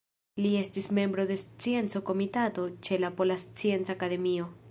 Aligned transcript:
Li 0.43 0.51
estis 0.61 0.87
membro 0.99 1.25
de 1.31 1.37
Scienco-Komitato 1.41 2.67
ĉe 2.87 3.01
la 3.05 3.13
Pola 3.21 3.39
Scienca 3.47 3.99
Akademio. 3.99 4.53